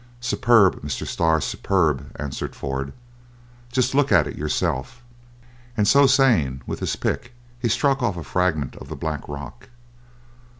[0.19, 0.81] "Superb!
[0.81, 1.05] Mr.
[1.05, 2.91] Starr, superb!" answered Ford;
[3.71, 5.03] "just look at it yourself!"
[5.77, 9.69] And so saying, with his pick he struck off a fragment of the black rock.
[9.69, 9.69] "Look!